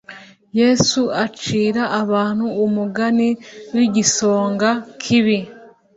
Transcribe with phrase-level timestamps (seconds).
[0.59, 3.29] yesu acira abantu umugani
[3.73, 4.69] w igisonga
[5.01, 5.39] kibi